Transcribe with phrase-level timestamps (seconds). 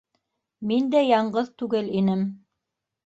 [0.71, 2.25] Мин дә яңғыҙ түгел инем